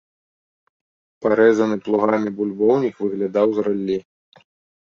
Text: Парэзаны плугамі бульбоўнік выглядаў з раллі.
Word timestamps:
Парэзаны 1.25 1.77
плугамі 1.87 2.29
бульбоўнік 2.39 2.95
выглядаў 3.05 3.47
з 3.59 3.67
раллі. 3.69 3.97